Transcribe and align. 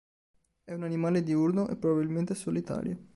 È 0.63 0.73
un 0.73 0.81
animale 0.81 1.21
diurno 1.21 1.67
e 1.67 1.75
probabilmente 1.75 2.33
solitario. 2.33 3.09